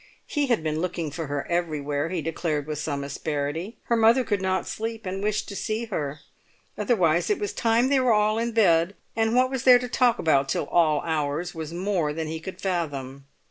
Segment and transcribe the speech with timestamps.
[0.25, 3.77] He had been looking for her everywhere, he declared with some asperity.
[3.83, 6.21] Her mother could not sleep, and wished to see her;
[6.75, 10.17] otherwise it was time they were all in bed, and what there was to talk
[10.17, 13.25] about till all hours was more than he could fathom.